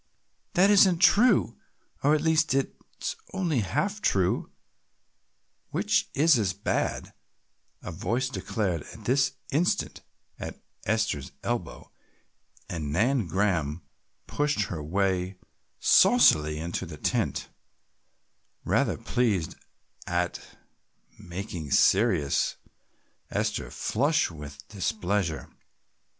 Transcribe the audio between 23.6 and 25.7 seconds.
flush with displeasure.